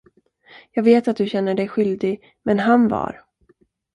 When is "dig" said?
1.55-1.67